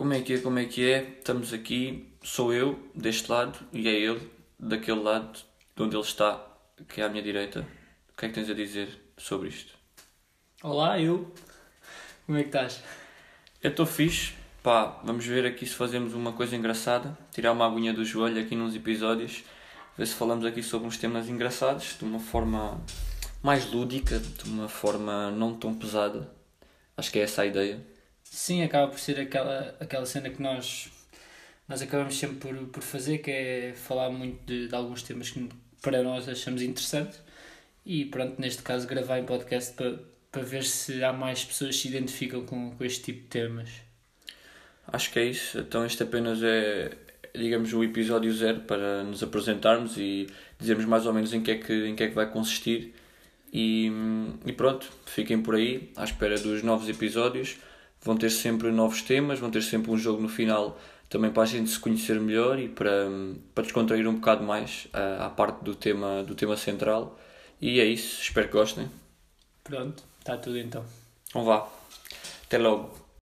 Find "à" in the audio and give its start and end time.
7.04-7.08, 55.96-56.04